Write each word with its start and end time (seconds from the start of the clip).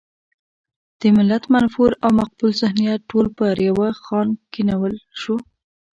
د 0.99 1.01
ملت 1.17 1.43
منفور 1.53 1.91
او 2.03 2.09
مقبول 2.19 2.51
ذهنیت 2.61 2.99
ټول 3.11 3.25
پر 3.37 3.53
يوه 3.69 3.87
خانک 4.03 4.35
کېنول 4.53 4.93
شو. 5.21 5.35